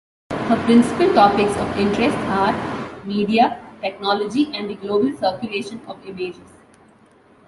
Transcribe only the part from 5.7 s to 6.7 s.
of images.